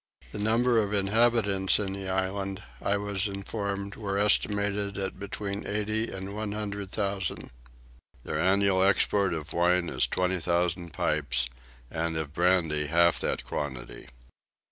[0.31, 6.09] The number of inhabitants in the island I was informed were estimated at between eighty
[6.11, 7.51] and one hundred thousand.
[8.23, 11.49] Their annual export of wine is twenty thousand pipes
[11.91, 14.07] and of brandy half that quantity.